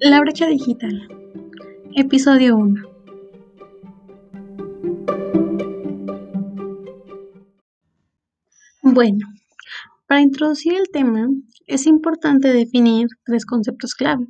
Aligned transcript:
La 0.00 0.20
brecha 0.20 0.46
digital. 0.46 1.08
Episodio 1.94 2.56
1. 2.56 2.82
Bueno, 8.82 9.26
para 10.06 10.20
introducir 10.20 10.74
el 10.74 10.90
tema 10.92 11.28
es 11.66 11.86
importante 11.86 12.52
definir 12.52 13.08
tres 13.24 13.46
conceptos 13.46 13.94
clave. 13.94 14.26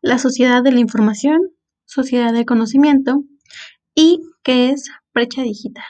La 0.00 0.18
sociedad 0.18 0.62
de 0.64 0.72
la 0.72 0.80
información, 0.80 1.40
sociedad 1.84 2.32
del 2.32 2.44
conocimiento 2.44 3.22
y 3.94 4.20
qué 4.42 4.70
es 4.70 4.90
brecha 5.14 5.42
digital. 5.42 5.84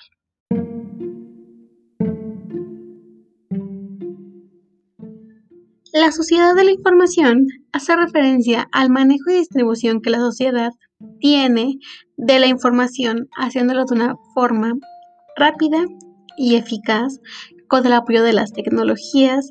La 5.92 6.12
sociedad 6.12 6.54
de 6.54 6.62
la 6.62 6.70
información 6.70 7.48
hace 7.72 7.96
referencia 7.96 8.68
al 8.70 8.90
manejo 8.90 9.30
y 9.30 9.34
distribución 9.34 10.00
que 10.00 10.10
la 10.10 10.18
sociedad 10.18 10.70
tiene 11.18 11.78
de 12.16 12.38
la 12.38 12.46
información, 12.46 13.28
haciéndolo 13.36 13.84
de 13.84 13.96
una 13.96 14.14
forma 14.32 14.74
rápida 15.36 15.84
y 16.36 16.54
eficaz 16.54 17.18
con 17.66 17.84
el 17.86 17.92
apoyo 17.92 18.22
de 18.22 18.32
las 18.32 18.52
tecnologías 18.52 19.50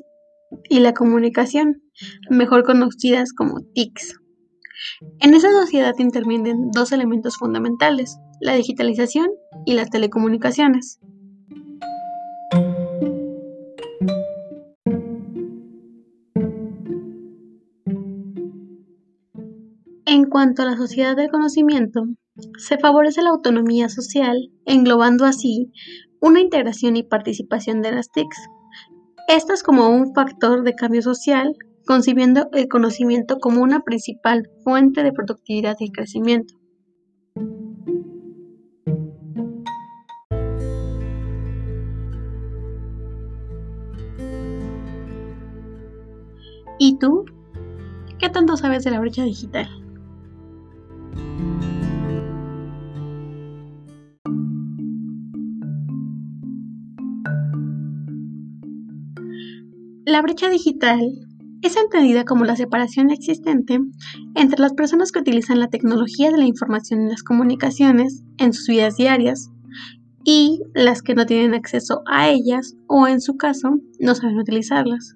y 0.70 0.80
la 0.80 0.94
comunicación, 0.94 1.82
mejor 2.30 2.64
conocidas 2.64 3.34
como 3.34 3.60
TICs. 3.74 4.18
En 5.20 5.34
esa 5.34 5.50
sociedad 5.50 5.94
intervienen 5.98 6.70
dos 6.70 6.92
elementos 6.92 7.36
fundamentales, 7.36 8.16
la 8.40 8.54
digitalización 8.54 9.28
y 9.66 9.74
las 9.74 9.90
telecomunicaciones. 9.90 11.00
Cuanto 20.30 20.62
a 20.62 20.64
la 20.64 20.76
sociedad 20.76 21.16
del 21.16 21.28
conocimiento, 21.30 22.04
se 22.56 22.78
favorece 22.78 23.20
la 23.22 23.30
autonomía 23.30 23.88
social, 23.88 24.50
englobando 24.64 25.26
así 25.26 25.72
una 26.20 26.40
integración 26.40 26.96
y 26.96 27.02
participación 27.02 27.82
de 27.82 27.92
las 27.92 28.10
TICs. 28.10 28.48
Estas 29.28 29.62
como 29.62 29.90
un 29.90 30.14
factor 30.14 30.62
de 30.62 30.74
cambio 30.74 31.02
social, 31.02 31.54
concibiendo 31.86 32.48
el 32.52 32.68
conocimiento 32.68 33.38
como 33.38 33.60
una 33.60 33.80
principal 33.80 34.48
fuente 34.64 35.02
de 35.02 35.12
productividad 35.12 35.76
y 35.80 35.90
crecimiento. 35.90 36.54
¿Y 46.78 46.98
tú? 46.98 47.26
¿Qué 48.18 48.28
tanto 48.30 48.56
sabes 48.56 48.84
de 48.84 48.90
la 48.90 49.00
brecha 49.00 49.24
digital? 49.24 49.79
La 60.06 60.22
brecha 60.22 60.48
digital 60.48 60.98
es 61.60 61.76
entendida 61.76 62.24
como 62.24 62.46
la 62.46 62.56
separación 62.56 63.10
existente 63.10 63.78
entre 64.34 64.58
las 64.58 64.72
personas 64.72 65.12
que 65.12 65.18
utilizan 65.18 65.60
la 65.60 65.68
tecnología 65.68 66.30
de 66.30 66.38
la 66.38 66.46
información 66.46 67.02
y 67.02 67.10
las 67.10 67.22
comunicaciones 67.22 68.22
en 68.38 68.54
sus 68.54 68.66
vidas 68.66 68.96
diarias 68.96 69.50
y 70.24 70.62
las 70.74 71.02
que 71.02 71.14
no 71.14 71.26
tienen 71.26 71.52
acceso 71.52 72.00
a 72.06 72.30
ellas 72.30 72.76
o 72.86 73.06
en 73.08 73.20
su 73.20 73.36
caso 73.36 73.78
no 73.98 74.14
saben 74.14 74.38
utilizarlas. 74.38 75.14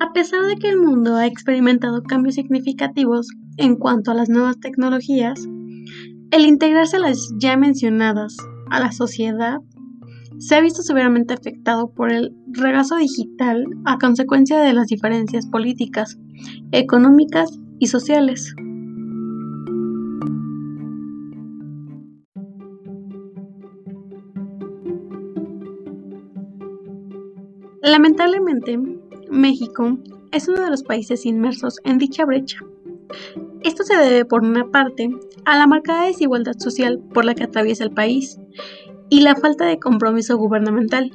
A 0.00 0.12
pesar 0.12 0.44
de 0.44 0.56
que 0.56 0.68
el 0.68 0.76
mundo 0.76 1.16
ha 1.16 1.26
experimentado 1.26 2.02
cambios 2.02 2.34
significativos 2.34 3.28
en 3.60 3.76
cuanto 3.76 4.10
a 4.10 4.14
las 4.14 4.30
nuevas 4.30 4.58
tecnologías, 4.58 5.46
el 6.30 6.46
integrarse 6.46 6.96
a 6.96 7.00
las 7.00 7.30
ya 7.38 7.58
mencionadas 7.58 8.34
a 8.70 8.80
la 8.80 8.90
sociedad 8.90 9.58
se 10.38 10.54
ha 10.54 10.62
visto 10.62 10.80
severamente 10.82 11.34
afectado 11.34 11.92
por 11.92 12.10
el 12.10 12.34
regazo 12.52 12.96
digital 12.96 13.66
a 13.84 13.98
consecuencia 13.98 14.60
de 14.60 14.72
las 14.72 14.86
diferencias 14.86 15.46
políticas, 15.46 16.18
económicas 16.72 17.58
y 17.78 17.88
sociales. 17.88 18.54
Lamentablemente, 27.82 28.78
México 29.30 29.98
es 30.32 30.48
uno 30.48 30.64
de 30.64 30.70
los 30.70 30.82
países 30.82 31.26
inmersos 31.26 31.76
en 31.84 31.98
dicha 31.98 32.24
brecha. 32.24 32.60
Esto 33.62 33.82
se 33.84 33.96
debe, 33.96 34.24
por 34.24 34.42
una 34.42 34.70
parte, 34.70 35.10
a 35.44 35.58
la 35.58 35.66
marcada 35.66 36.06
desigualdad 36.06 36.54
social 36.58 36.98
por 37.12 37.24
la 37.24 37.34
que 37.34 37.44
atraviesa 37.44 37.84
el 37.84 37.90
país 37.90 38.38
y 39.10 39.20
la 39.20 39.34
falta 39.36 39.66
de 39.66 39.78
compromiso 39.78 40.38
gubernamental, 40.38 41.10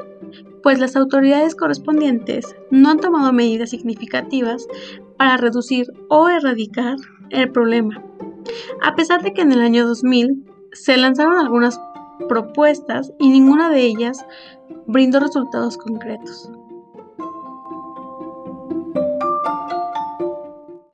pues 0.62 0.80
las 0.80 0.96
autoridades 0.96 1.56
correspondientes 1.56 2.56
no 2.70 2.92
han 2.92 3.00
tomado 3.00 3.34
medidas 3.34 3.72
significativas 3.72 4.68
para 5.18 5.38
reducir 5.38 5.88
o 6.10 6.30
erradicar 6.30 6.98
el 7.32 7.52
problema, 7.52 8.04
a 8.84 8.96
pesar 8.96 9.24
de 9.24 9.34
que 9.34 9.42
en 9.42 9.52
el 9.52 9.62
año 9.62 9.88
2000 9.88 10.46
se 10.72 10.98
lanzaron 10.98 11.38
algunas 11.38 11.80
propuestas 12.28 13.12
y 13.20 13.30
ninguna 13.30 13.70
de 13.70 13.82
ellas 13.82 14.26
brindó 14.86 15.20
resultados 15.20 15.78
concretos. 15.78 16.52